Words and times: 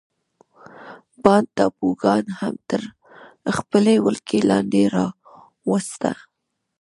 بانډا 1.23 1.49
ټاپوګان 1.55 2.25
هم 2.39 2.55
تر 2.69 2.81
خپلې 3.57 3.95
ولکې 4.05 4.39
لاندې 4.49 4.81
راوسته. 4.95 6.11